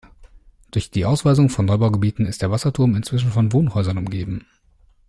Durch 0.71 0.89
die 0.89 1.05
Ausweisung 1.05 1.49
von 1.49 1.65
Neubaugebieten 1.65 2.25
ist 2.25 2.41
der 2.41 2.49
Wasserturm 2.49 2.95
inzwischen 2.95 3.29
von 3.29 3.53
Wohnhäusern 3.53 3.99
umgeben. 3.99 4.47